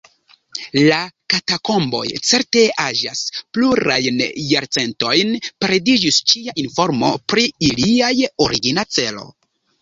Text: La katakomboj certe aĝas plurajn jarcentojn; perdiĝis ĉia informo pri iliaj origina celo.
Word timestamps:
La 0.83 0.95
katakomboj 1.33 1.99
certe 2.29 2.63
aĝas 2.83 3.21
plurajn 3.57 4.17
jarcentojn; 4.53 5.35
perdiĝis 5.65 6.19
ĉia 6.33 6.57
informo 6.65 7.13
pri 7.35 7.47
iliaj 7.69 8.11
origina 8.49 8.89
celo. 8.99 9.29